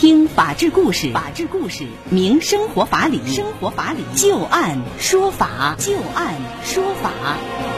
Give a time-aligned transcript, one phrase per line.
[0.00, 7.69] 听法治故事，法治故事明生活法理，生活法理就案说法，就案说法。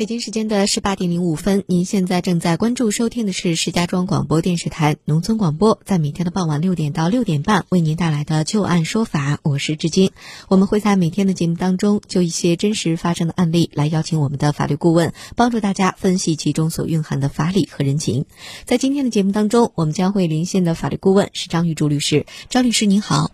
[0.00, 10.12] 北京时间的十八点零五分，您现在正在关注收听的是石家庄广播电视台农村广播，在每天的傍晚六点到六点半为您带来的旧案说法，我是志金。
[10.48, 18.24] 我们会在每天的节目当中，就一些真实发生的案例来邀请我们的法律顾问，帮助大家分析其中所蕴含的法理和人情。
[18.64, 22.24] 在今天的节目当中，我们将会连线的法律顾问是张玉柱律师。
[22.48, 23.32] 张律师您好，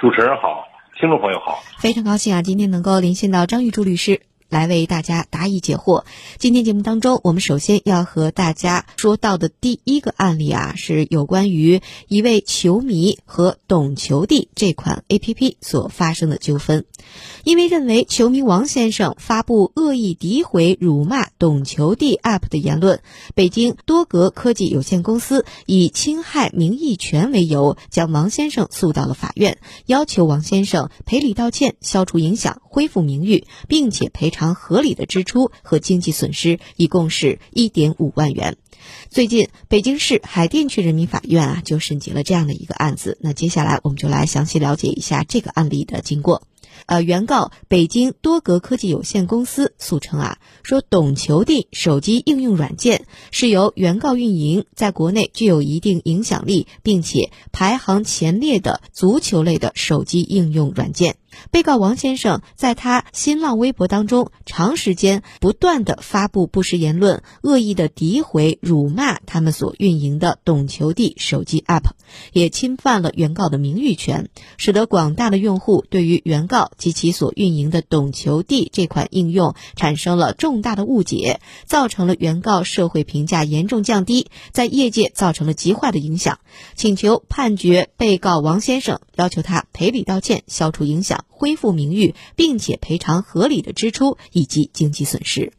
[0.00, 0.64] 主持人好，
[1.00, 4.22] 听众朋友好，非常高兴啊，今天能够连线到张玉柱律师。
[4.52, 6.04] 来为大家答疑解惑。
[6.36, 16.84] 今天节目当中，我们首先要和大家说到的第一个案例啊，是有关于一位球迷和懂球帝这款 A P P 所发生的纠纷。
[17.44, 23.00] 因为认为球迷王先生发布恶意诋毁、辱骂懂球帝 App 的言论，
[23.34, 34.41] 北京多格科技有限公司以侵害名誉权为由，将王先生诉到了法院，要求王先生赔礼道歉、消除影响、恢复名誉，并且赔偿。
[34.54, 38.56] 合理的支出和经济损失一共是一点五万元。
[39.08, 43.16] 最近，北京市海淀区人民法院啊就审结了这样的一个案子。
[43.20, 46.42] 那接下来我们就来详细了解一下这个案例的经过。
[46.86, 61.14] 呃，原告北京多格科技有限公司诉称啊，说懂球帝手机应用软件是由原告运营，在国内具有一定影响力，并且排行前列的足球类的手机应用软件。
[61.50, 71.90] 被告王先生在他新浪微博当中长时间不断的发布不实言论，恶意的诋毁、辱骂他们所运营的懂球帝手机 App，
[72.32, 86.38] 也侵犯了原告的名誉权，使得广大的用户对于原告及其所运营的懂球帝这款应用产生了重大的误解，造成了原告社会评价严重降低，在业界造成了极坏的影响，
[86.74, 91.21] 请求判决被告王先生，要求他赔礼道歉，消除影响。
[91.28, 95.52] 恢复名誉，并且赔偿合理的支出以及经济损失。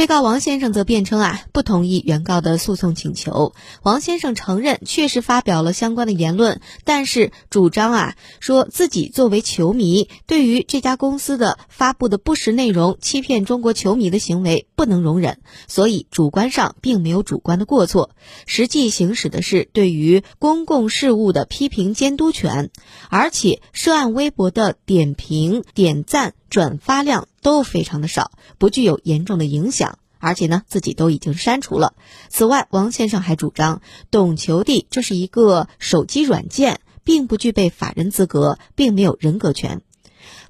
[0.00, 3.52] 被告王先生则辩称啊，不同意原告的诉讼请求。
[3.82, 15.36] 王先生承认确实发表了相关的言论，但是主张啊，说自己作为球迷，对于这家公司的发布的不实内容、欺骗中国球迷的行为不能容忍，
[15.68, 18.08] 所以主观上并没有主观的过错，
[18.46, 22.70] 实际行使的是对于公共事务的批评监督权，
[23.10, 26.32] 而且涉案微博的点评、点赞。
[26.50, 31.94] 转发量都非常的少，不具有严重的影响，而且呢，自己都已经删除了。
[32.28, 33.80] 此外，王先生还主张，
[34.10, 39.80] 懂球帝这是一个手机软件，并不具备法人资格，并没有人格权。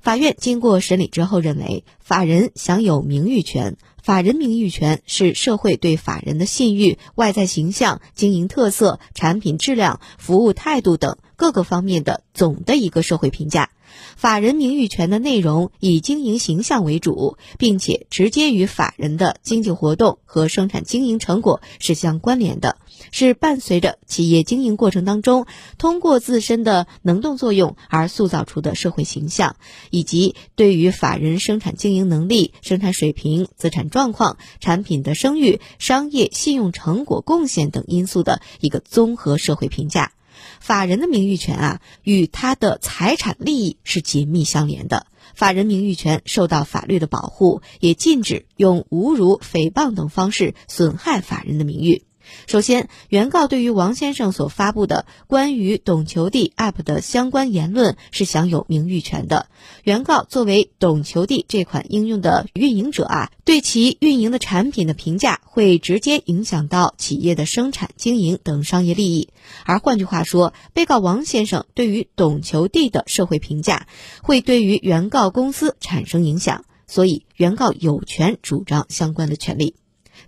[0.00, 13.70] 法院经过审理之后认为，法人享有名誉权，法人名誉权是社会对法人的信誉、外在形象、经营特色、产品质量、服务态度等各个方面的总的一个社会评价。
[14.14, 22.76] 法人名誉权的内容以经营形象为主，并且直接与法人的经济活动和生产经营成果是相关联的，
[23.10, 25.46] 是伴随着企业经营过程当中
[25.78, 29.56] 通过自身的能动作用而塑造出的社会形象，
[29.88, 40.12] 以及对于法人生产经营能力、生产水平、资产状况、产品的声誉、商业信用成果贡献等因素的一个综合社会评价。
[40.60, 45.06] 法人的名誉权啊，与他的财产利益是紧密相连的。
[45.34, 52.04] 法人名誉权受到法律的保护，也禁止用侮辱、诽谤等方式损害法人的名誉。
[52.46, 59.48] 首先，原告对于王先生所发布的关于懂球帝 App 的相关言论是享有名誉权的。
[59.84, 69.28] 原告作为懂球帝这款应用的运营者啊，对其运营的产品的评价会直接影响到企业的生产经营等商业利益。
[69.64, 73.86] 而换句话说，被告王先生对于懂球帝的社会评价
[74.22, 79.74] 会对于原告公司产生影响，所以原告有权主张相关的权利。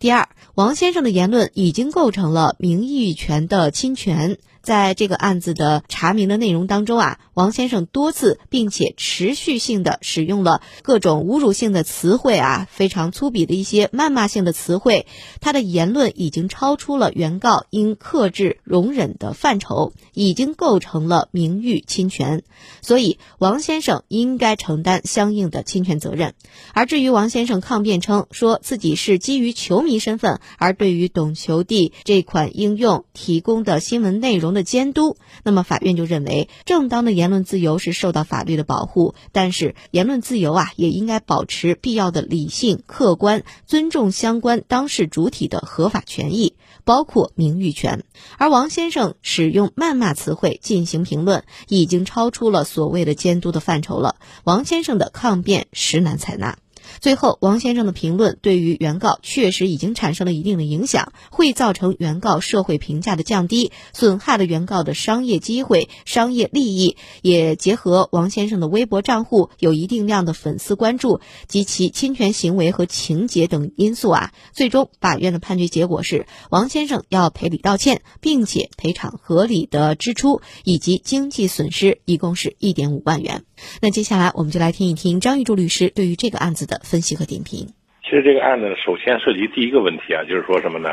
[0.00, 4.38] 第二，王先生的言论已经构成了名誉权的侵权。
[4.68, 15.06] 在这个案子的查明的内容当中啊，王先生多次并且持续性的使用了各种侮辱性的词汇啊，非常粗鄙的一些谩骂性的词汇，
[15.40, 22.42] 他的言论已经超出了原告应克制容忍的范畴，已经构成了名誉侵权，
[22.82, 26.34] 所以王先生应该承担相应的侵权责任。
[26.74, 34.57] 而至于王先生抗辩称说自己是基于球迷身份而对于懂球帝这款应用提供的新闻内容的。
[34.58, 35.16] 的监督。
[35.44, 48.04] 那么法院就认为，正当的言论自由是受到法律的保护，但是言论自由啊，也应该保持必要的理性、客观，尊重相关当事主体的合法权益，包括名誉权。
[48.36, 54.16] 而王先生使用谩骂词汇进行评论，已经超出了所谓的监督的范畴了。
[54.42, 56.58] 王先生的抗辩实难采纳。
[57.00, 66.96] 最后，王先生的评论对于原告确实已经产生了一定的影响，会造成原告社会评价的降低，损害了原告的商业机会、商业利益。
[67.22, 83.47] 也结合王先生的微博账户有一定量的粉丝关注及其侵权行为和情节等因素啊，最终法院的判决结果是，王先生要赔礼道歉，并且赔偿合理的支出以及经济损失，一共是一点五万元。
[83.80, 87.74] 那接下来我们就来听一听张玉柱律师对于这个案子的分析和点评。
[88.04, 90.88] 其实这个案子首先涉及第一个问题啊，就是说什么呢？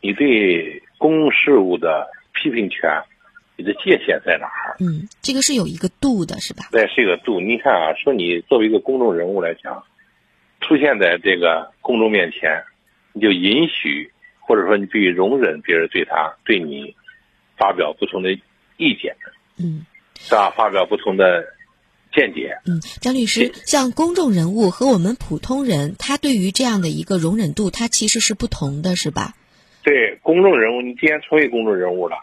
[0.00, 2.88] 你对公共事务的批评权，
[3.56, 4.76] 你的界限在哪儿？
[4.78, 6.68] 嗯，这个是有一个度的，是吧？
[6.70, 7.40] 对，是一个度。
[7.40, 9.82] 你看啊，说你作为一个公众人物来讲，
[10.60, 12.62] 出现在这个公众面前，
[13.12, 16.94] 你就允许或者说你必须容忍别人对他对你
[17.56, 18.30] 发表不同的
[18.76, 19.16] 意见，
[19.58, 19.84] 嗯，
[20.20, 20.50] 是吧？
[20.50, 21.55] 发表不同的。
[22.16, 22.56] 见解。
[22.64, 29.34] 嗯，张律师，像公众人物和我们普通人，他对于这样的一个容忍度，他其实是不同的，是吧？
[29.84, 32.16] 对，公众人物，你既然成为公众人物了，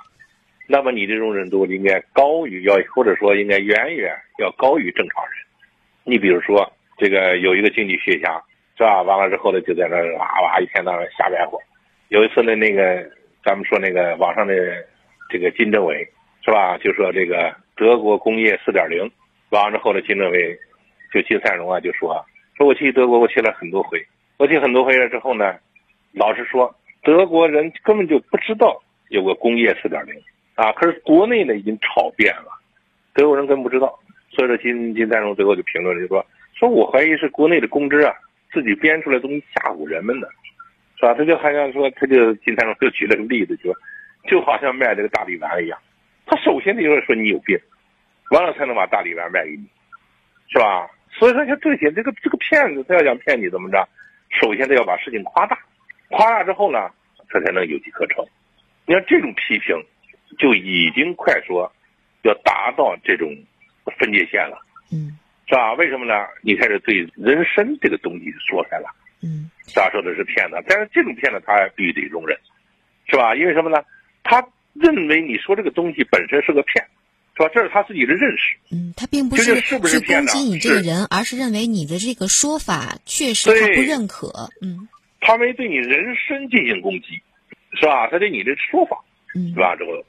[0.67, 5.33] 那么你的容忍度应该高于要，或者说应该远远要高于正常人。
[6.03, 8.41] 你比如说，这个有一个经济学家，
[8.75, 9.03] 是吧？
[9.03, 11.59] 完了之后呢，就在那哇哇一天到晚瞎白活。
[12.09, 13.09] 有一次呢，那个
[13.45, 14.53] 咱们说那个网上的
[15.29, 16.09] 这个金正委，
[16.43, 16.77] 是吧？
[16.79, 19.09] 就说这个德国工业四点零。
[19.53, 20.57] 完了之后呢，金正伟
[21.13, 22.25] 就金三荣啊，就说
[22.57, 24.03] 说我去德国，我去了很多回，
[24.37, 25.55] 我去很多回了之后呢，
[26.11, 30.13] 老实说，德国人根本就不知道有个工业四点零
[30.55, 32.49] 啊，可是国内呢已经炒遍了，
[33.13, 33.99] 德国人根本不知道，
[34.31, 36.25] 所以说金金三荣最后就评论了就说，
[36.57, 38.13] 说我怀疑是国内的公知啊
[38.51, 40.27] 自己编出来东西吓唬人们的，
[40.97, 41.13] 是吧？
[41.13, 43.75] 他就好像说，他就金三荣就举了个例子，就说
[44.27, 45.77] 就好像卖这个大力丸一样，
[46.25, 47.55] 他首先就是说你有病。
[48.33, 49.63] 完了才能把大礼丸卖给你，
[50.49, 50.89] 是吧？
[51.11, 53.87] 所以说像这些这个这个骗子，他要想骗你怎么着？
[54.41, 55.55] 首先他要把事情夸大，
[56.09, 56.89] 夸大之后呢，
[57.29, 58.25] 他才能有机可乘。
[58.87, 59.77] 你看这种批评，
[60.39, 61.71] 就已经快说
[62.23, 63.29] 要达到这种
[63.99, 64.57] 分界线了，
[64.91, 65.13] 嗯，
[65.45, 65.73] 是吧？
[65.73, 66.25] 为什么呢？
[66.41, 68.89] 你开始对人参这个东西说开了，
[69.21, 70.57] 嗯，咋说的是骗子？
[70.67, 72.35] 但是这种骗子他必须得容忍，
[73.05, 73.35] 是吧？
[73.35, 73.85] 因为什么呢？
[74.23, 74.43] 他
[74.73, 76.83] 认为你说这个东西本身是个骗。
[77.35, 77.49] 是吧？
[77.53, 78.55] 这是他自己的认识。
[78.71, 84.49] 嗯，他并不是是不是攻击你这个人，而是认为你的这个说法确实他不认可。
[84.61, 84.87] 嗯，
[85.19, 87.21] 他没对你人身进行攻击，
[87.73, 88.07] 是吧？
[88.09, 88.97] 他对你的说法，
[89.35, 89.75] 嗯是吧？
[89.75, 90.03] 这个，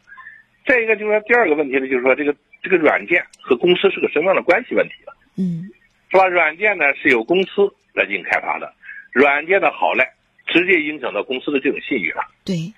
[0.66, 5.16] 再一个就是说第二个问题呢，就是说这个这个软件和公司是个什么样的关系问题了？
[5.36, 5.70] 嗯，
[6.10, 6.26] 是吧？
[6.28, 7.62] 软件呢是由公司
[7.94, 8.70] 来进行开发的，
[9.12, 10.06] 软件的好赖
[10.46, 12.22] 直接影响到公司的这种信誉了。
[12.44, 12.72] 对，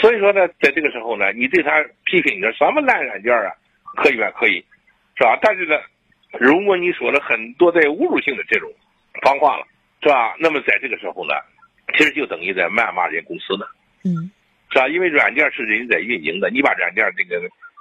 [0.00, 3.50] 所以说呢，在这个时候呢，你对他批评你说什么烂软件啊？
[3.96, 4.30] 可以吧？
[4.32, 4.64] 可以，
[5.16, 5.38] 是吧？
[5.42, 5.76] 但是呢，
[6.38, 8.70] 如果你说了很多带侮辱性的这种
[9.22, 9.66] 脏话了，
[10.02, 10.34] 是吧？
[10.38, 11.34] 那么在这个时候呢，
[11.96, 13.66] 其实就等于在谩骂人家公司呢，
[14.04, 14.30] 嗯，
[14.70, 14.88] 是吧？
[14.88, 17.40] 因为软件是人家在运营的，你把软件这个、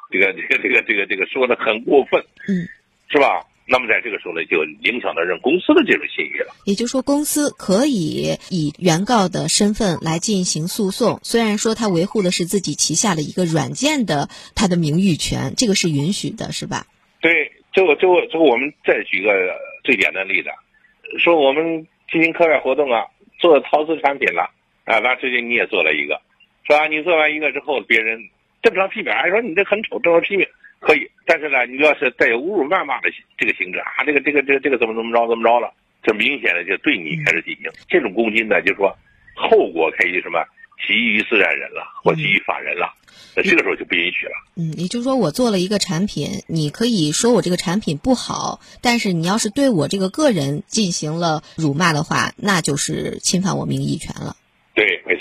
[0.09, 2.67] 这个、这个、这个、这个、这个说的很过分，嗯，
[3.09, 3.41] 是吧？
[3.71, 6.53] 那么在这个时候呢，就影响到人公司的这种信誉了。
[6.65, 16.85] 也就是说，公司可以以原告的身份来进行诉讼，虽然说他维护的是自己旗下的一个软件的他的名誉权，这个是允许的，是吧？
[17.21, 19.31] 对，这个、这个、这个，我们再举个
[19.85, 20.49] 最简单的例子，
[21.17, 23.05] 说我们进行课外活动啊，
[23.39, 24.51] 做陶瓷产品了
[24.83, 26.19] 啊，那最近你也做了一个，
[26.67, 26.87] 是吧？
[26.87, 28.19] 你做完一个之后，别人
[28.61, 30.45] 正常批评，还说你这很丑，正常批评。
[30.81, 35.71] 可以，但是呢，你要是带有侮辱谩骂的这个性质啊，这个这个这个这个怎么怎么着怎么着了，
[36.01, 38.97] 这明显的就对你开始进行这种攻击呢，就说
[39.35, 40.43] 后果可以什么
[40.87, 42.91] 基于自然人了，或基于法人了，
[43.35, 44.33] 那这个时候就不允许了。
[44.55, 54.35] 嗯，也就是说，我做了一个产品，你可以说我这个产品不好，但是你要是对我这个个人进行了辱骂的话，那就是侵犯我名誉权了。
[54.73, 55.20] 对，没错。